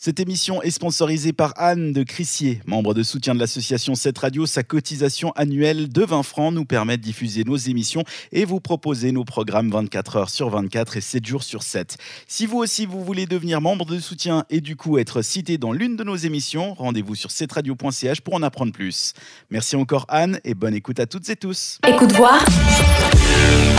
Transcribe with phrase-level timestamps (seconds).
[0.00, 4.46] Cette émission est sponsorisée par Anne de Crissier, membre de soutien de l'association 7 Radio.
[4.46, 9.10] Sa cotisation annuelle de 20 francs nous permet de diffuser nos émissions et vous proposer
[9.10, 11.98] nos programmes 24 heures sur 24 et 7 jours sur 7.
[12.28, 15.72] Si vous aussi vous voulez devenir membre de soutien et du coup être cité dans
[15.72, 19.14] l'une de nos émissions, rendez-vous sur 7radio.ch pour en apprendre plus.
[19.50, 21.80] Merci encore Anne et bonne écoute à toutes et tous.
[21.88, 22.38] Écoute voir,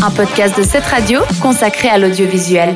[0.04, 2.76] un podcast de 7 Radio consacré à l'audiovisuel.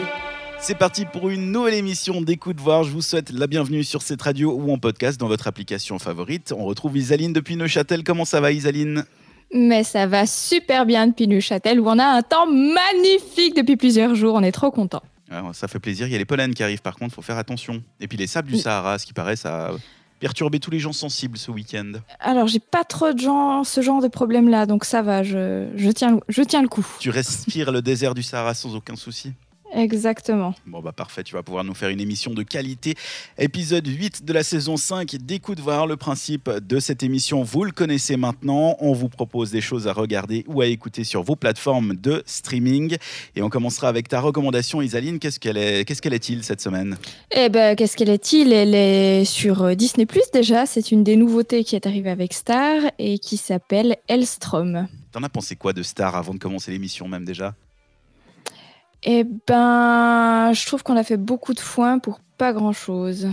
[0.65, 2.85] C'est parti pour une nouvelle émission d'Écoute Voir.
[2.85, 6.53] Je vous souhaite la bienvenue sur cette radio ou en podcast dans votre application favorite.
[6.57, 8.05] On retrouve Isaline depuis Neuchâtel.
[8.05, 9.03] Comment ça va Isaline?
[9.53, 14.15] Mais ça va super bien depuis Neuchâtel où on a un temps magnifique depuis plusieurs
[14.15, 14.35] jours.
[14.35, 15.03] On est trop content.
[15.51, 16.07] ça fait plaisir.
[16.07, 17.83] Il y a les pollens qui arrivent par contre, il faut faire attention.
[17.99, 19.71] Et puis les sables du Sahara, ce qui paraît, ça a
[20.21, 21.91] perturbé tous les gens sensibles ce week-end.
[22.21, 25.67] Alors j'ai pas trop de gens, ce genre de problème là, donc ça va, je,
[25.75, 26.87] je, tiens, je tiens le coup.
[27.01, 29.33] Tu respires le désert du Sahara sans aucun souci?
[29.73, 30.53] Exactement.
[30.67, 32.93] Bon bah parfait, tu vas pouvoir nous faire une émission de qualité.
[33.37, 37.43] Épisode 8 de la saison 5 d'écoute voir le principe de cette émission.
[37.43, 41.23] Vous le connaissez maintenant, on vous propose des choses à regarder ou à écouter sur
[41.23, 42.97] vos plateformes de streaming
[43.35, 46.97] et on commencera avec ta recommandation Isaline, qu'est-ce qu'elle est qu'est-ce qu'elle est-il cette semaine?
[47.31, 48.53] Eh ben qu'est-ce qu'elle est-il?
[48.53, 52.81] Elle est sur euh, Disney+ déjà, c'est une des nouveautés qui est arrivée avec Star
[52.99, 54.87] et qui s'appelle Elstrom.
[55.11, 57.55] T'en as pensé quoi de Star avant de commencer l'émission même déjà?
[59.05, 63.29] Eh ben, je trouve qu'on a fait beaucoup de foin pour pas grand-chose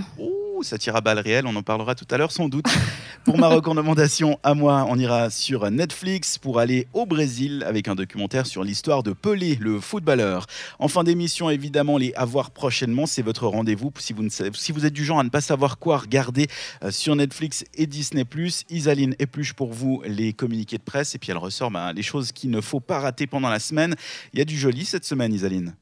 [0.62, 1.46] ça tire à balles réelles.
[1.46, 2.66] On en parlera tout à l'heure sans doute.
[3.24, 7.94] Pour ma recommandation à moi, on ira sur Netflix pour aller au Brésil avec un
[7.94, 10.46] documentaire sur l'histoire de Pelé, le footballeur.
[10.78, 13.92] En fin d'émission, évidemment, les avoir prochainement, c'est votre rendez-vous.
[13.98, 16.46] Si vous, si vous êtes du genre à ne pas savoir quoi regarder
[16.82, 18.24] euh, sur Netflix et Disney+,
[18.70, 22.32] Isaline épluche pour vous les communiqués de presse et puis elle ressort ben, les choses
[22.32, 23.94] qu'il ne faut pas rater pendant la semaine.
[24.32, 25.74] Il y a du joli cette semaine, Isaline.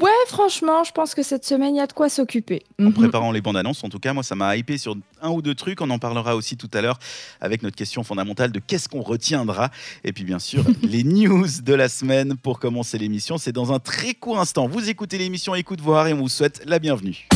[0.00, 2.64] Ouais, franchement, je pense que cette semaine, il y a de quoi s'occuper.
[2.80, 2.94] En mhm.
[2.94, 5.54] préparant les bandes annonces, en tout cas, moi, ça m'a hypé sur un ou deux
[5.54, 5.80] trucs.
[5.80, 6.98] On en parlera aussi tout à l'heure
[7.40, 9.70] avec notre question fondamentale de qu'est-ce qu'on retiendra.
[10.02, 13.38] Et puis, bien sûr, les news de la semaine pour commencer l'émission.
[13.38, 14.66] C'est dans un très court instant.
[14.66, 17.28] Vous écoutez l'émission Écoute Voir et on vous souhaite la bienvenue.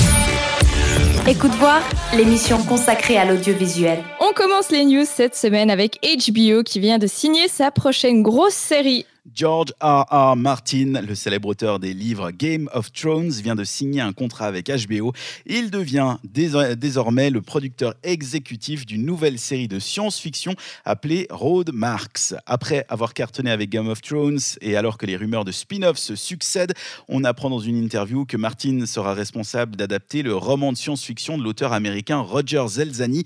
[1.28, 1.82] Écoute Voir,
[2.16, 4.02] l'émission consacrée à l'audiovisuel.
[4.18, 8.54] On commence les news cette semaine avec HBO qui vient de signer sa prochaine grosse
[8.54, 10.04] série George R.
[10.10, 10.36] R.
[10.36, 14.70] Martin, le célèbre auteur des livres Game of Thrones, vient de signer un contrat avec
[14.70, 15.12] HBO.
[15.46, 22.34] Il devient désormais le producteur exécutif d'une nouvelle série de science-fiction appelée Road Marks.
[22.46, 26.16] Après avoir cartonné avec Game of Thrones et alors que les rumeurs de spin-off se
[26.16, 26.74] succèdent,
[27.08, 31.42] on apprend dans une interview que Martin sera responsable d'adapter le roman de science-fiction de
[31.42, 33.24] l'auteur américain Roger Zelzani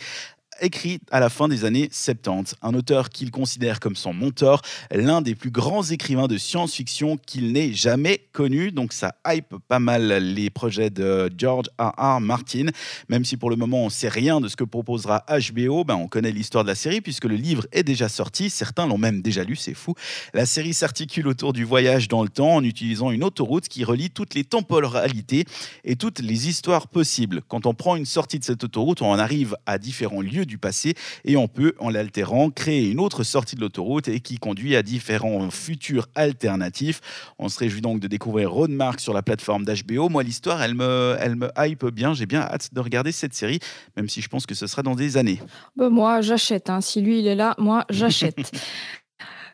[0.61, 2.57] écrit à la fin des années 70.
[2.63, 7.53] Un auteur qu'il considère comme son mentor, l'un des plus grands écrivains de science-fiction qu'il
[7.53, 8.73] n'ait jamais connu.
[8.73, 11.93] Donc ça hype pas mal les projets de George R.
[11.99, 12.21] R.
[12.21, 12.67] Martin.
[13.09, 16.09] Même si pour le moment on sait rien de ce que proposera HBO, ben on
[16.09, 18.51] connaît l'histoire de la série puisque le livre est déjà sorti.
[18.51, 19.95] Certains l'ont même déjà lu, c'est fou.
[20.35, 24.11] La série s'articule autour du voyage dans le temps en utilisant une autoroute qui relie
[24.11, 25.45] toutes les temporalités
[25.85, 27.43] et toutes les histoires possibles.
[27.49, 30.59] Quand on prend une sortie de cette autoroute, on en arrive à différents lieux du
[30.59, 30.95] passé
[31.25, 34.83] et on peut, en l'altérant, créer une autre sortie de l'autoroute et qui conduit à
[34.83, 37.01] différents futurs alternatifs.
[37.39, 40.09] On se réjouit donc de découvrir Roadmark sur la plateforme d'HBO.
[40.09, 42.15] Moi, l'histoire, elle me, elle me hype bien.
[42.15, 43.61] J'ai bien hâte de regarder cette série,
[43.97, 45.41] même si je pense que ce sera dans des années.
[45.77, 46.71] Bah, moi, j'achète.
[46.71, 46.81] Hein.
[46.81, 48.53] Si lui, il est là, moi, j'achète.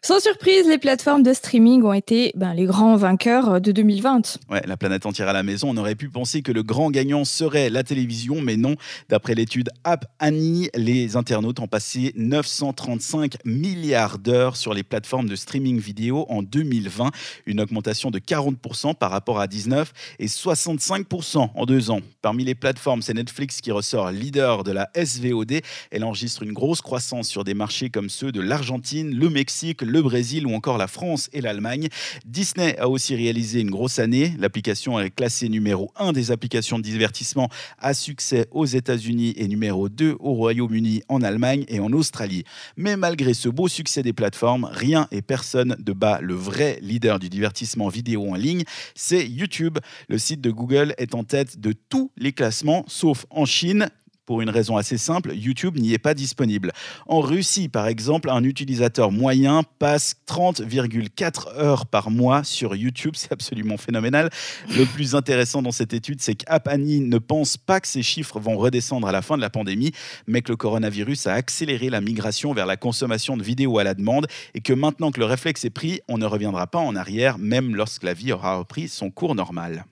[0.00, 4.38] Sans surprise, les plateformes de streaming ont été ben, les grands vainqueurs de 2020.
[4.48, 5.70] Ouais, la planète entière à la maison.
[5.70, 8.76] On aurait pu penser que le grand gagnant serait la télévision, mais non.
[9.08, 15.34] D'après l'étude App Annie, les internautes ont passé 935 milliards d'heures sur les plateformes de
[15.34, 17.10] streaming vidéo en 2020,
[17.46, 22.00] une augmentation de 40% par rapport à 19 et 65% en deux ans.
[22.22, 25.60] Parmi les plateformes, c'est Netflix qui ressort leader de la SVOD.
[25.90, 30.02] Elle enregistre une grosse croissance sur des marchés comme ceux de l'Argentine, le Mexique, le
[30.02, 31.88] Brésil ou encore la France et l'Allemagne.
[32.24, 34.34] Disney a aussi réalisé une grosse année.
[34.38, 39.88] L'application est classée numéro 1 des applications de divertissement à succès aux États-Unis et numéro
[39.88, 42.44] 2 au Royaume-Uni, en Allemagne et en Australie.
[42.76, 47.18] Mais malgré ce beau succès des plateformes, rien et personne ne bat le vrai leader
[47.18, 48.64] du divertissement vidéo en ligne,
[48.94, 49.78] c'est YouTube.
[50.08, 53.88] Le site de Google est en tête de tous les classements, sauf en Chine,
[54.28, 56.72] pour une raison assez simple, YouTube n'y est pas disponible.
[57.06, 63.14] En Russie, par exemple, un utilisateur moyen passe 30,4 heures par mois sur YouTube.
[63.16, 64.28] C'est absolument phénoménal.
[64.76, 68.58] Le plus intéressant dans cette étude, c'est qu'Apani ne pense pas que ces chiffres vont
[68.58, 69.92] redescendre à la fin de la pandémie,
[70.26, 73.94] mais que le coronavirus a accéléré la migration vers la consommation de vidéos à la
[73.94, 77.38] demande et que maintenant que le réflexe est pris, on ne reviendra pas en arrière,
[77.38, 79.86] même lorsque la vie aura repris son cours normal.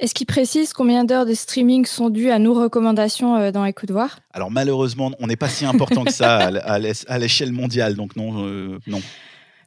[0.00, 3.90] Est-ce qu'il précise combien d'heures de streaming sont dues à nos recommandations euh, dans Écoute
[3.90, 4.20] Voir?
[4.32, 8.78] Alors malheureusement, on n'est pas si important que ça à l'échelle mondiale, donc non, euh,
[8.86, 9.00] non.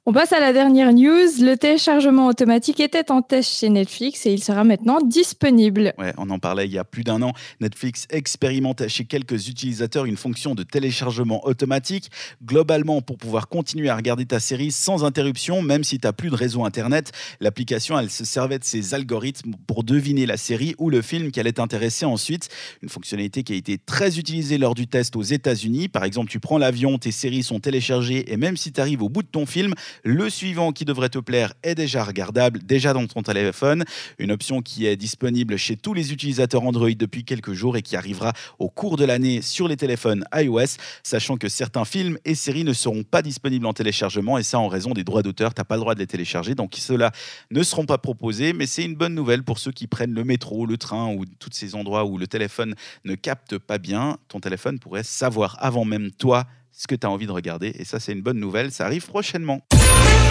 [0.07, 1.30] On passe à la dernière news.
[1.42, 5.94] Le téléchargement automatique était en test chez Netflix et il sera maintenant disponible.
[6.00, 7.33] Ouais, on en parlait il y a plus d'un an.
[7.59, 12.09] Netflix expérimente chez quelques utilisateurs une fonction de téléchargement automatique.
[12.44, 16.31] Globalement, pour pouvoir continuer à regarder ta série sans interruption, même si tu n'as plus
[16.31, 20.89] de réseau Internet, l'application, elle se servait de ses algorithmes pour deviner la série ou
[20.89, 22.50] le film qui allait t'intéresser ensuite.
[22.81, 25.89] Une fonctionnalité qui a été très utilisée lors du test aux États-Unis.
[25.89, 29.09] Par exemple, tu prends l'avion, tes séries sont téléchargées et même si tu arrives au
[29.09, 33.05] bout de ton film, le suivant qui devrait te plaire est déjà regardable, déjà dans
[33.07, 33.83] ton téléphone.
[34.19, 37.95] Une option qui est disponible chez tous les utilisateurs Android depuis quelques jours et qui
[37.95, 42.63] arrivera au cours de l'année sur les téléphones iOS, sachant que certains films et séries
[42.63, 45.53] ne seront pas disponibles en téléchargement et ça en raison des droits d'auteur.
[45.53, 47.11] Tu n'as pas le droit de les télécharger, donc ceux-là
[47.51, 50.65] ne seront pas proposés, mais c'est une bonne nouvelle pour ceux qui prennent le métro,
[50.65, 54.17] le train ou tous ces endroits où le téléphone ne capte pas bien.
[54.27, 57.73] Ton téléphone pourrait savoir avant même toi ce que tu as envie de regarder.
[57.77, 58.71] Et ça, c'est une bonne nouvelle.
[58.71, 59.62] Ça arrive prochainement.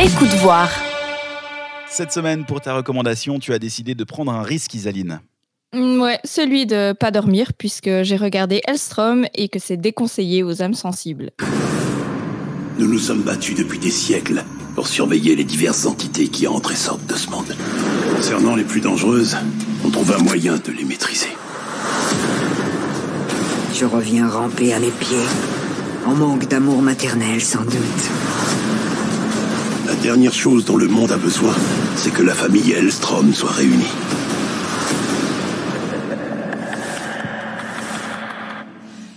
[0.03, 0.71] Écoute voir.
[1.89, 5.21] Cette semaine, pour ta recommandation, tu as décidé de prendre un risque, Isaline.
[5.75, 10.63] Mm, ouais, celui de pas dormir, puisque j'ai regardé Elstrom et que c'est déconseillé aux
[10.63, 11.31] âmes sensibles.
[12.79, 14.45] Nous nous sommes battus depuis des siècles
[14.75, 17.57] pour surveiller les diverses entités qui entrent et sortent de ce monde.
[18.17, 19.37] Concernant les plus dangereuses,
[19.85, 21.29] on trouve un moyen de les maîtriser.
[23.75, 25.17] Je reviens ramper à mes pieds
[26.06, 28.11] en manque d'amour maternel, sans doute.
[29.87, 31.55] La dernière chose dont le monde a besoin,
[31.97, 33.85] c'est que la famille Elstrom soit réunie.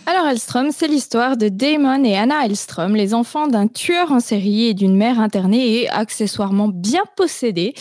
[0.06, 4.66] Alors Elstrom, c'est l'histoire de Damon et Anna Elstrom, les enfants d'un tueur en série
[4.68, 7.74] et d'une mère internée et accessoirement bien possédée.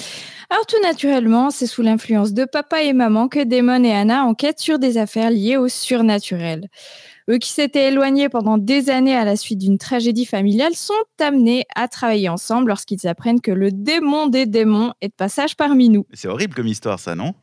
[0.51, 4.61] Alors tout naturellement, c'est sous l'influence de papa et maman que Damon et Anna enquêtent
[4.61, 6.69] sur des affaires liées au surnaturel.
[7.31, 11.65] Eux qui s'étaient éloignés pendant des années à la suite d'une tragédie familiale sont amenés
[11.75, 16.07] à travailler ensemble lorsqu'ils apprennent que le démon des démons est de passage parmi nous.
[16.13, 17.35] C'est horrible comme histoire ça, non?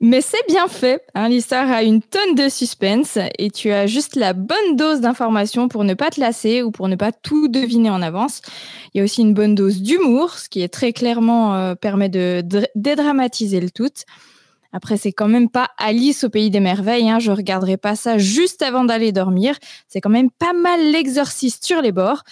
[0.00, 1.02] Mais c'est bien fait.
[1.14, 5.68] Hein, L'histoire a une tonne de suspense et tu as juste la bonne dose d'informations
[5.68, 8.42] pour ne pas te lasser ou pour ne pas tout deviner en avance.
[8.92, 12.08] Il y a aussi une bonne dose d'humour, ce qui est très clairement euh, permet
[12.08, 12.44] de
[12.74, 13.88] dédramatiser le tout.
[14.74, 17.08] Après, c'est quand même pas Alice au pays des merveilles.
[17.08, 17.20] Hein.
[17.20, 19.56] Je regarderai pas ça juste avant d'aller dormir.
[19.86, 22.24] C'est quand même pas mal l'exorciste sur les bords.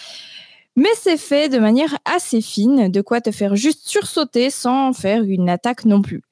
[0.75, 5.23] Mais c'est fait de manière assez fine, de quoi te faire juste sursauter sans faire
[5.23, 6.23] une attaque non plus.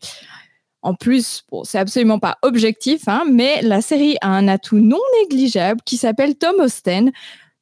[0.83, 4.99] En plus, bon, c'est absolument pas objectif, hein, mais la série a un atout non
[5.21, 7.12] négligeable qui s'appelle Tom Austen.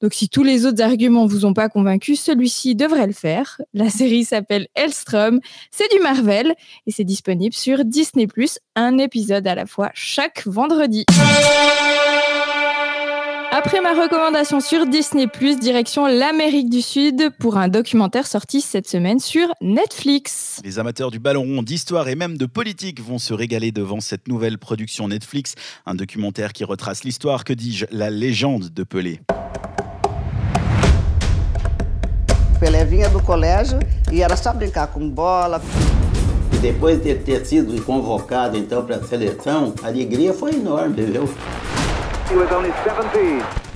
[0.00, 3.60] Donc si tous les autres arguments vous ont pas convaincu, celui-ci devrait le faire.
[3.74, 5.40] La série s'appelle Elstrom,
[5.70, 6.54] c'est du Marvel
[6.86, 8.26] et c'est disponible sur Disney⁇
[8.76, 11.04] un épisode à la fois chaque vendredi.
[13.50, 15.26] Après ma recommandation sur Disney⁇
[15.58, 20.60] direction l'Amérique du Sud pour un documentaire sorti cette semaine sur Netflix.
[20.64, 24.28] Les amateurs du ballon rond, d'histoire et même de politique vont se régaler devant cette
[24.28, 25.54] nouvelle production Netflix,
[25.86, 29.20] un documentaire qui retrace l'histoire, que dis-je, la légende de Pelé.
[32.98, 33.78] Vinha do colégio
[34.10, 35.62] e era só brincar com bola.
[36.52, 41.28] E depois de ter sido convocado então para a seleção, a alegria foi enorme, viu?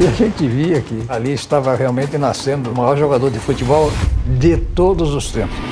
[0.01, 3.93] E a gente via que ali estava realmente nascendo o maior jogador de futebol
[4.27, 5.72] de todos os tempos.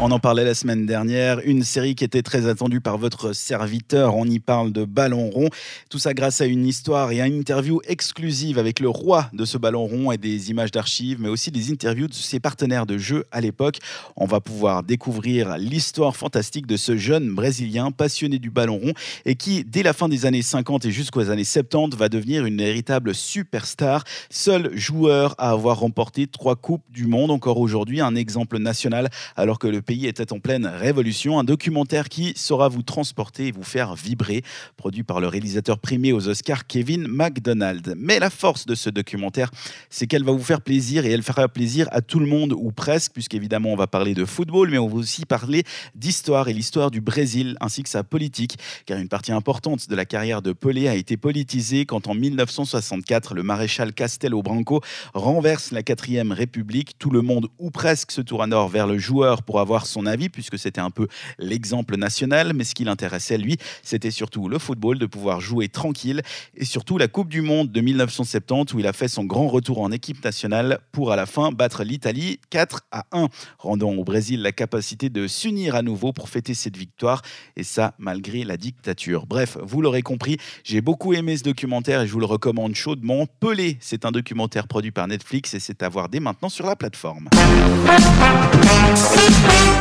[0.00, 4.14] On en parlait la semaine dernière, une série qui était très attendue par votre serviteur.
[4.14, 5.48] On y parle de ballon rond.
[5.90, 9.44] Tout ça grâce à une histoire et à une interview exclusive avec le roi de
[9.44, 12.96] ce ballon rond et des images d'archives, mais aussi des interviews de ses partenaires de
[12.96, 13.78] jeu à l'époque.
[14.14, 18.92] On va pouvoir découvrir l'histoire fantastique de ce jeune Brésilien passionné du ballon rond
[19.26, 22.58] et qui, dès la fin des années 50 et jusqu'aux années 70, va devenir une
[22.58, 28.58] véritable superstar, seul joueur à avoir remporté trois coupes du monde encore aujourd'hui, un exemple
[28.58, 31.38] national alors que le pays était en pleine révolution.
[31.38, 34.42] Un documentaire qui saura vous transporter et vous faire vibrer,
[34.76, 37.94] produit par le réalisateur primé aux Oscars Kevin MacDonald.
[37.96, 39.50] Mais la force de ce documentaire,
[39.88, 42.70] c'est qu'elle va vous faire plaisir et elle fera plaisir à tout le monde ou
[42.70, 45.64] presque, puisqu'évidemment on va parler de football, mais on va aussi parler
[45.94, 50.04] d'histoire et l'histoire du Brésil ainsi que sa politique, car une partie importante de la
[50.04, 54.82] carrière de Pelé a été politisée quand en 1964 le maréchal Castelo Branco
[55.14, 56.98] renverse la quatrième République.
[56.98, 60.06] Tout le monde ou presque se tourne à nord vers le joueur pour avoir son
[60.06, 61.08] avis, puisque c'était un peu
[61.38, 62.52] l'exemple national.
[62.54, 66.22] Mais ce qui l'intéressait, lui, c'était surtout le football, de pouvoir jouer tranquille,
[66.54, 69.80] et surtout la Coupe du Monde de 1970, où il a fait son grand retour
[69.80, 74.42] en équipe nationale pour à la fin battre l'Italie 4 à 1, rendant au Brésil
[74.42, 77.22] la capacité de s'unir à nouveau pour fêter cette victoire,
[77.56, 79.26] et ça malgré la dictature.
[79.26, 83.26] Bref, vous l'aurez compris, j'ai beaucoup aimé ce documentaire et je vous le recommande chaudement.
[83.40, 86.76] Pelé, c'est un documentaire produit par Netflix et c'est à voir dès maintenant sur la
[86.76, 87.28] plateforme.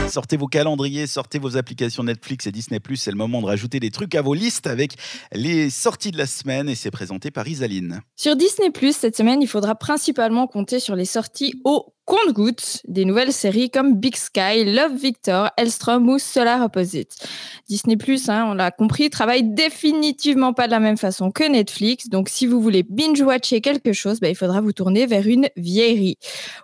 [0.10, 3.92] Sortez vos calendriers, sortez vos applications Netflix et Disney+, c'est le moment de rajouter des
[3.92, 4.94] trucs à vos listes avec
[5.34, 8.02] les sorties de la semaine et c'est présenté par Isaline.
[8.16, 13.34] Sur Disney+, cette semaine, il faudra principalement compter sur les sorties au compte-gouttes des nouvelles
[13.34, 17.28] séries comme Big Sky, Love Victor, Elstrom ou Solar Opposite.
[17.68, 17.98] Disney+,
[18.30, 22.48] hein, on l'a compris, travaille définitivement pas de la même façon que Netflix, donc si
[22.48, 26.18] vous voulez binge-watcher quelque chose, bah, il faudra vous tourner vers une vieillerie.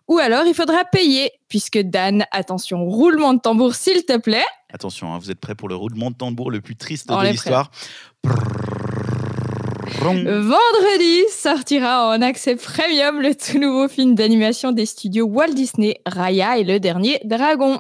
[0.08, 4.46] Ou alors, il faudra payer, puisque Dan, attention, roulement de tambour s'il te plaît.
[4.74, 7.28] Attention, hein, vous êtes prêts pour le roulement de tambour le plus triste On de
[7.28, 7.70] l'histoire?
[9.86, 16.58] Vendredi sortira en accès premium le tout nouveau film d'animation des studios Walt Disney, Raya
[16.58, 17.80] et le dernier dragon.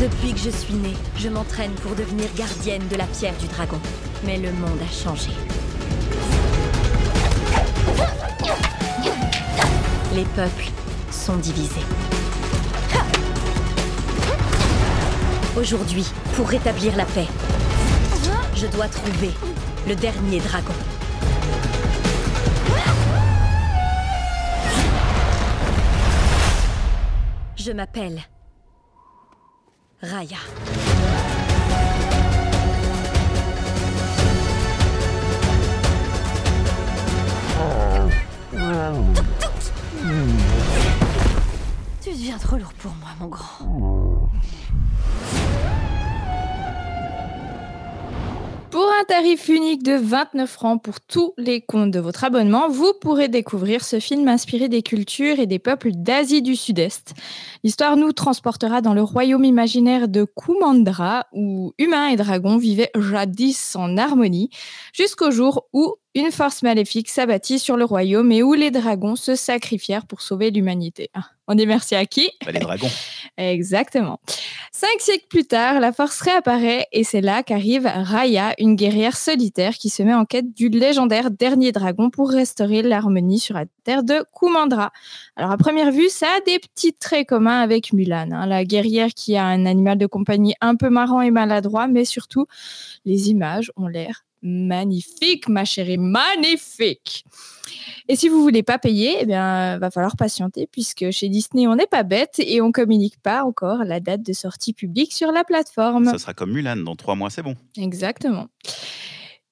[0.00, 3.78] Depuis que je suis née, je m'entraîne pour devenir gardienne de la pierre du dragon.
[4.24, 5.30] Mais le monde a changé.
[10.14, 10.70] Les peuples
[11.10, 11.84] sont divisés.
[15.58, 17.26] Aujourd'hui, pour rétablir la paix,
[18.54, 19.30] je dois trouver
[19.86, 20.72] le dernier dragon.
[27.56, 28.20] Je m'appelle
[30.02, 30.38] Raya.
[42.00, 44.30] Tu deviens trop lourd pour moi, mon grand.
[48.98, 53.28] Un tarif unique de 29 francs pour tous les comptes de votre abonnement, vous pourrez
[53.28, 57.14] découvrir ce film inspiré des cultures et des peuples d'Asie du Sud-Est.
[57.62, 63.76] L'histoire nous transportera dans le royaume imaginaire de Kumandra, où humains et dragons vivaient jadis
[63.76, 64.50] en harmonie,
[64.92, 69.34] jusqu'au jour où une force maléfique s'abattit sur le royaume et où les dragons se
[69.34, 71.10] sacrifièrent pour sauver l'humanité.
[71.14, 72.30] Ah, On dit merci à qui?
[72.44, 72.90] Bah, les dragons.
[73.36, 74.18] Exactement.
[74.72, 79.74] Cinq siècles plus tard, la force réapparaît et c'est là qu'arrive Raya, une guerrière solitaire
[79.74, 84.02] qui se met en quête du légendaire dernier dragon pour restaurer l'harmonie sur la terre
[84.02, 84.92] de Kumandra.
[85.36, 89.10] Alors à première vue, ça a des petits traits communs avec Mulan, hein, la guerrière
[89.14, 92.46] qui a un animal de compagnie un peu marrant et maladroit, mais surtout
[93.04, 97.24] les images ont l'air magnifiques, ma chérie, magnifiques.
[98.08, 101.76] Et si vous voulez pas payer, eh bien, va falloir patienter puisque chez Disney, on
[101.76, 105.44] n'est pas bête et on communique pas encore la date de sortie publique sur la
[105.44, 106.06] plateforme.
[106.06, 107.54] Ça sera comme Mulan, dans trois mois, c'est bon.
[107.76, 108.48] Exactement.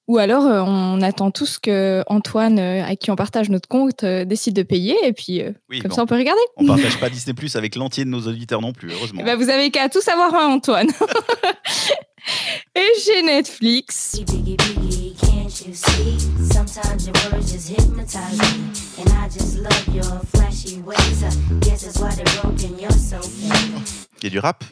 [0.07, 4.05] Ou alors, euh, on attend tous que Antoine, euh, à qui on partage notre compte,
[4.05, 5.95] euh, décide de payer et puis euh, Oui, comme bon.
[5.95, 6.39] ça, on peut regarder.
[6.55, 9.21] On partage pas Disney Plus avec l'entier de nos auditeurs non plus, heureusement.
[9.25, 10.87] Ben, vous avez qu'à tout savoir, hein, Antoine.
[12.75, 14.19] et chez Netflix.
[24.19, 24.63] Il y a du rap?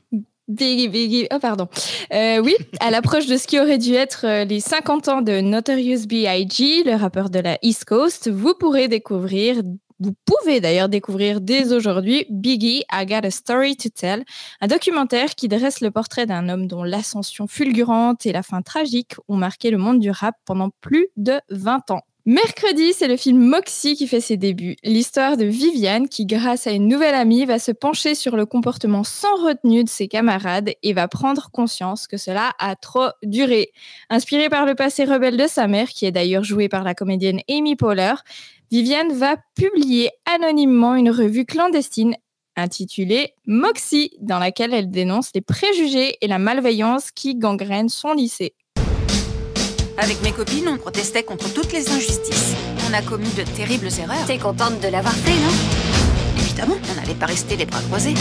[0.48, 1.28] Biggie, Biggie.
[1.34, 1.68] Oh, pardon.
[2.14, 5.42] Euh, oui, à l'approche de ce qui aurait dû être euh, les 50 ans de
[5.42, 9.64] Notorious B.I.G., le rappeur de la East Coast, vous pourrez découvrir,
[10.00, 14.24] vous pouvez d'ailleurs découvrir dès aujourd'hui Biggie, I Got a Story to Tell,
[14.62, 19.16] un documentaire qui dresse le portrait d'un homme dont l'ascension fulgurante et la fin tragique
[19.28, 22.02] ont marqué le monde du rap pendant plus de 20 ans.
[22.28, 24.78] Mercredi, c'est le film Moxie qui fait ses débuts.
[24.84, 29.04] L'histoire de Viviane qui, grâce à une nouvelle amie, va se pencher sur le comportement
[29.04, 33.74] sans retenue de ses camarades et va prendre conscience que cela a trop duré.
[34.10, 37.42] Inspirée par le passé rebelle de sa mère, qui est d'ailleurs jouée par la comédienne
[37.48, 38.16] Amy Poehler,
[38.72, 42.16] Viviane va publier anonymement une revue clandestine
[42.56, 48.56] intitulée Moxie, dans laquelle elle dénonce les préjugés et la malveillance qui gangrènent son lycée.
[49.98, 52.56] Avec mes copines, on protestait contre toutes les injustices.
[52.90, 54.26] On a commis de terribles erreurs.
[54.26, 56.44] T'es contente de l'avoir fait, non?
[56.44, 58.14] Évidemment, on n'allait pas rester les bras croisés.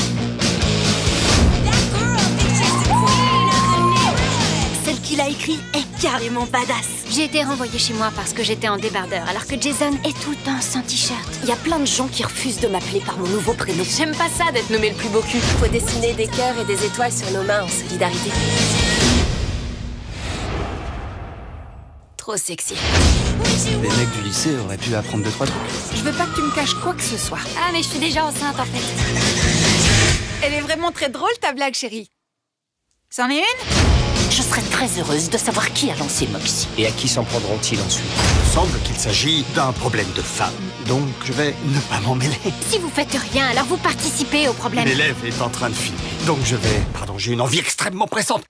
[5.45, 7.05] Écrit est carrément badass.
[7.11, 10.31] J'ai été renvoyée chez moi parce que j'étais en débardeur, alors que Jason est tout
[10.31, 11.19] le temps sans t-shirt.
[11.43, 13.85] Il y a plein de gens qui refusent de m'appeler par mon nouveau prénom.
[13.85, 15.39] J'aime pas ça d'être nommé le plus beau cul.
[15.61, 18.31] Faut dessiner des cœurs et des étoiles sur nos mains en solidarité.
[22.17, 22.75] Trop sexy.
[23.83, 25.61] Les mecs du lycée auraient pu apprendre deux, trois trucs.
[25.95, 27.39] Je veux pas que tu me caches quoi que ce soit.
[27.59, 30.43] Ah, mais je suis déjà enceinte en fait.
[30.43, 32.09] Elle est vraiment très drôle ta blague, chérie.
[33.11, 33.94] C'en est une?
[34.37, 36.67] Je serais très heureuse de savoir qui a lancé Moxie.
[36.77, 38.11] Et à qui s'en prendront-ils ensuite
[38.45, 40.51] Il semble qu'il s'agit d'un problème de femme.
[40.89, 42.35] Donc je vais ne pas m'en mêler.
[42.69, 44.89] Si vous faites rien, alors vous participez au problème.
[44.89, 46.01] L'élève est en train de filmer.
[46.27, 46.83] Donc je vais...
[46.95, 48.43] Pardon, j'ai une envie extrêmement pressante.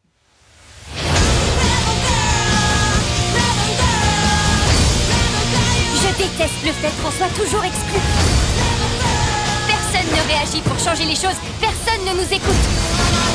[6.00, 8.00] Je déteste le fait qu'on soit toujours exclu.
[9.68, 11.36] Personne ne réagit pour changer les choses.
[11.60, 13.33] Personne ne nous écoute.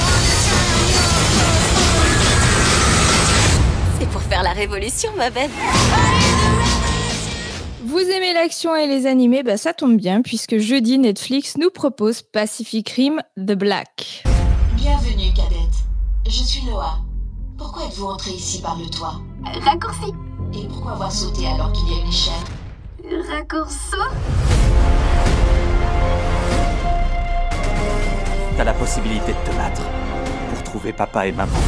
[4.00, 5.50] C'est pour faire la révolution, ma belle.
[7.84, 12.22] Vous aimez l'action et les animés, bah ça tombe bien puisque jeudi Netflix nous propose
[12.22, 14.24] Pacific Rim The Black.
[14.76, 15.76] Bienvenue, cadette.
[16.26, 17.00] Je suis Noah.
[17.58, 19.16] Pourquoi êtes-vous entrée ici par le toit?
[19.66, 20.14] Raccourci.
[20.54, 22.34] Et pourquoi avoir sauté alors qu'il y a une échelle?
[23.30, 23.98] Raccourceau
[28.56, 29.82] T'as la possibilité de te battre
[30.54, 31.60] pour trouver papa et maman.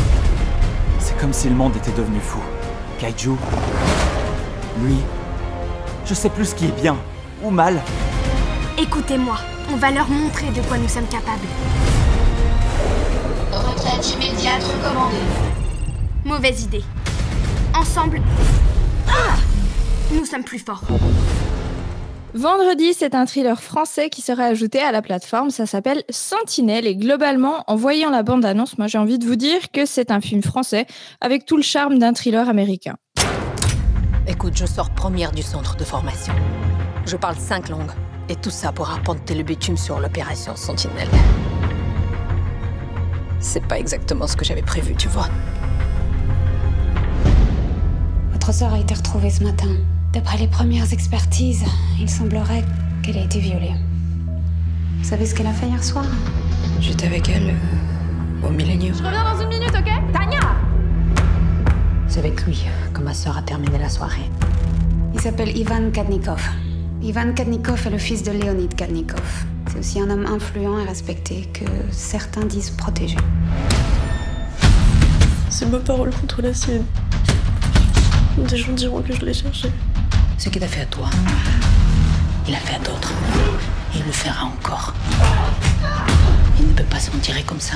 [1.22, 2.40] Comme si le monde était devenu fou.
[3.00, 3.36] Kaiju,
[4.82, 4.98] lui,
[6.04, 6.98] je sais plus ce qui est bien
[7.44, 7.80] ou mal.
[8.82, 9.38] Écoutez-moi,
[9.72, 11.46] on va leur montrer de quoi nous sommes capables.
[13.52, 15.16] Retraite immédiate recommandée.
[16.26, 16.84] Mauvaise idée.
[17.76, 18.20] Ensemble,
[19.08, 19.36] ah
[20.12, 20.84] nous sommes plus forts.
[22.34, 25.50] Vendredi, c'est un thriller français qui sera ajouté à la plateforme.
[25.50, 29.70] Ça s'appelle Sentinelle et globalement, en voyant la bande-annonce, moi j'ai envie de vous dire
[29.74, 30.86] que c'est un film français
[31.20, 32.96] avec tout le charme d'un thriller américain.
[34.28, 36.34] Écoute, je sors première du centre de formation.
[37.06, 37.92] Je parle cinq langues.
[38.30, 41.10] Et tout ça pour apporter le bitume sur l'opération Sentinelle.
[43.42, 45.28] C'est pas exactement ce que j'avais prévu, tu vois.
[48.32, 49.76] Votre sœur a été retrouvée ce matin.
[50.14, 51.64] D'après les premières expertises,
[51.98, 52.66] il semblerait
[53.02, 53.72] qu'elle ait été violée.
[54.98, 56.04] Vous savez ce qu'elle a fait hier soir?
[56.82, 58.94] J'étais avec elle euh, au Millennium.
[58.94, 59.90] Je reviens dans une minute, ok?
[60.12, 60.40] Tania
[62.10, 64.30] C'est avec lui que ma sœur a terminé la soirée.
[65.14, 66.46] Il s'appelle Ivan Kadnikov.
[67.02, 69.46] Ivan Kadnikov est le fils de Leonid Kadnikov.
[69.72, 73.16] C'est aussi un homme influent et respecté que certains disent protégé.
[75.50, 76.84] C'est ma parole contre la sienne.
[78.38, 79.70] Des gens diront que je l'ai cherché.
[80.42, 81.08] Ce qu'il a fait à toi,
[82.48, 83.14] il a fait à d'autres.
[83.94, 84.92] Et il le fera encore.
[86.60, 87.76] Il ne peut pas s'en tirer comme ça.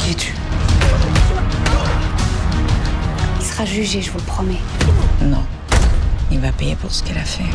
[0.00, 0.34] Qui es-tu?
[3.38, 4.60] Il sera jugé, je vous le promets.
[5.22, 5.44] Non.
[6.32, 7.46] Il va payer pour ce qu'elle a fait.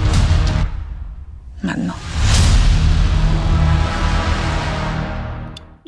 [1.62, 1.96] Maintenant.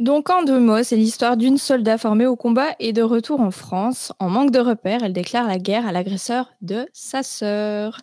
[0.06, 3.50] Donc en deux mots, c'est l'histoire d'une soldat formée au combat et de retour en
[3.50, 4.14] France.
[4.20, 8.02] En manque de repères, elle déclare la guerre à l'agresseur de sa sœur.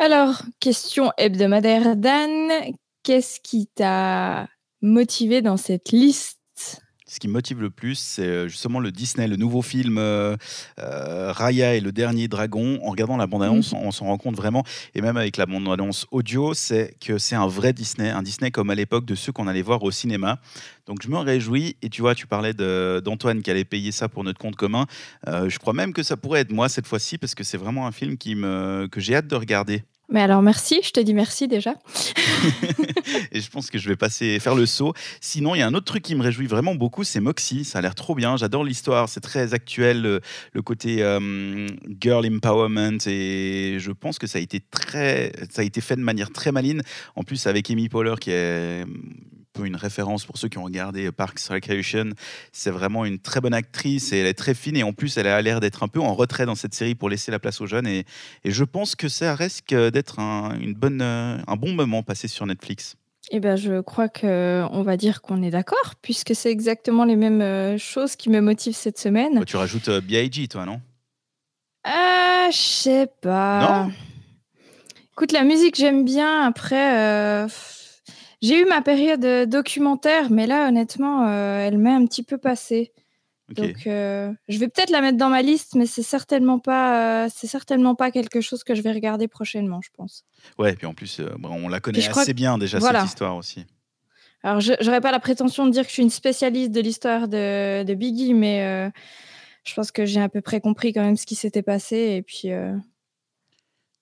[0.00, 4.48] Alors, question hebdomadaire d'Anne, qu'est-ce qui t'a
[4.82, 6.39] motivé dans cette liste
[7.10, 10.36] Ce qui me motive le plus, c'est euh, justement le Disney, le nouveau film euh,
[10.78, 12.78] euh, Raya et le dernier dragon.
[12.84, 14.62] En regardant la bande-annonce, on s'en rend compte vraiment,
[14.94, 18.70] et même avec la bande-annonce audio, c'est que c'est un vrai Disney, un Disney comme
[18.70, 20.38] à l'époque de ceux qu'on allait voir au cinéma.
[20.86, 24.22] Donc je me réjouis, et tu vois, tu parlais d'Antoine qui allait payer ça pour
[24.22, 24.86] notre compte commun.
[25.26, 27.88] Euh, je crois même que ça pourrait être moi cette fois-ci, parce que c'est vraiment
[27.88, 29.82] un film qui me, que j'ai hâte de regarder.
[30.10, 31.74] Mais alors merci, je te dis merci déjà.
[33.32, 34.92] Et je pense que je vais passer faire le saut.
[35.20, 37.64] Sinon, il y a un autre truc qui me réjouit vraiment beaucoup, c'est Moxie.
[37.64, 38.36] Ça a l'air trop bien.
[38.36, 39.08] J'adore l'histoire.
[39.08, 40.20] C'est très actuel, le,
[40.52, 41.68] le côté euh,
[42.00, 42.98] girl empowerment.
[43.06, 46.50] Et je pense que ça a été très, ça a été fait de manière très
[46.50, 46.82] maline.
[47.14, 48.84] En plus, avec Amy Poehler, qui est
[49.52, 52.10] peu une référence pour ceux qui ont regardé Parks Recreation.
[52.52, 54.76] C'est vraiment une très bonne actrice et elle est très fine.
[54.76, 57.08] Et en plus, elle a l'air d'être un peu en retrait dans cette série pour
[57.08, 57.86] laisser la place aux jeunes.
[57.86, 58.04] Et,
[58.44, 62.46] et je pense que ça risque d'être un, une bonne, un bon moment passé sur
[62.46, 62.96] Netflix.
[63.32, 67.16] Eh ben, je crois que on va dire qu'on est d'accord, puisque c'est exactement les
[67.16, 69.34] mêmes euh, choses qui me motivent cette semaine.
[69.34, 70.80] Toi, tu rajoutes euh, B.I.G., toi, non?
[71.84, 73.84] Ah, je sais pas.
[73.84, 73.92] Non?
[75.12, 76.42] Écoute, la musique, j'aime bien.
[76.42, 77.48] Après, euh,
[78.42, 82.38] j'ai eu ma période euh, documentaire, mais là, honnêtement, euh, elle m'est un petit peu
[82.38, 82.92] passée.
[83.50, 83.56] Ok.
[83.56, 87.28] Donc, euh, je vais peut-être la mettre dans ma liste, mais c'est certainement pas, euh,
[87.34, 90.24] c'est certainement pas quelque chose que je vais regarder prochainement, je pense.
[90.58, 93.00] Ouais, et puis en plus, on la connaît assez que- bien déjà, voilà.
[93.00, 93.66] cette histoire aussi.
[94.42, 97.28] Alors, je n'aurais pas la prétention de dire que je suis une spécialiste de l'histoire
[97.28, 98.90] de, de Biggie, mais
[99.64, 102.22] je pense que j'ai à peu près compris quand même ce qui s'était passé, et
[102.22, 102.48] puis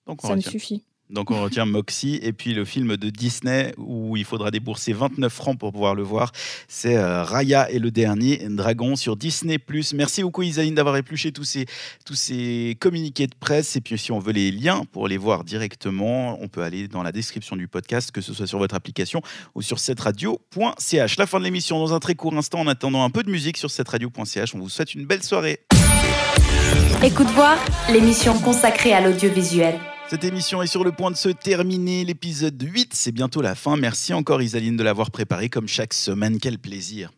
[0.07, 0.85] Donc, on ça me suffit.
[1.11, 5.33] Donc on retient Moxie et puis le film de Disney où il faudra débourser 29
[5.33, 6.33] francs pour pouvoir le voir,
[6.69, 9.59] c'est euh, Raya et le dernier dragon sur Disney+.
[9.95, 11.67] Merci beaucoup Isaline d'avoir épluché tous ces,
[12.05, 15.45] tous ces communiqués de presse et puis si on veut les liens pour les voir
[15.45, 19.23] directement, on peut aller dans la description du podcast, que ce soit sur votre application
[19.55, 21.17] ou sur cetteradio.ch.
[21.17, 23.57] La fin de l'émission dans un très court instant en attendant un peu de musique
[23.57, 24.55] sur cetteradio.ch.
[24.55, 25.61] On vous souhaite une belle soirée.
[27.03, 27.57] Écoute voir,
[27.91, 29.79] l'émission consacrée à l'audiovisuel.
[30.11, 32.03] Cette émission est sur le point de se terminer.
[32.03, 33.77] L'épisode 8, c'est bientôt la fin.
[33.77, 36.39] Merci encore Isaline de l'avoir préparé comme chaque semaine.
[36.39, 37.11] Quel plaisir.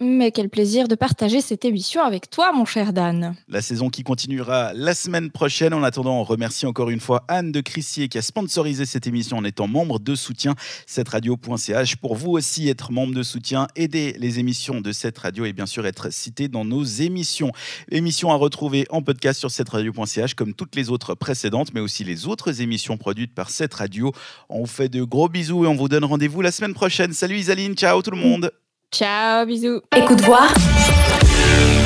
[0.00, 3.36] Mais quel plaisir de partager cette émission avec toi, mon cher Dan.
[3.46, 5.72] La saison qui continuera la semaine prochaine.
[5.72, 9.36] En attendant, on remercie encore une fois Anne de Crissier qui a sponsorisé cette émission
[9.36, 11.94] en étant membre de soutien cette radio.ch.
[11.96, 15.66] Pour vous aussi être membre de soutien, aider les émissions de cette radio et bien
[15.66, 17.52] sûr être cité dans nos émissions.
[17.92, 22.02] Émissions à retrouver en podcast sur cette radio.ch comme toutes les autres précédentes, mais aussi
[22.02, 24.10] les autres émissions produites par cette radio.
[24.48, 27.12] On vous fait de gros bisous et on vous donne rendez-vous la semaine prochaine.
[27.12, 28.50] Salut Isaline, ciao tout le monde.
[28.94, 29.80] Ciao, bisous.
[29.96, 30.54] Écoute voir,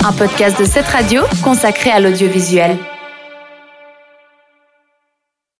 [0.04, 2.76] un podcast de cette radio consacré à l'audiovisuel.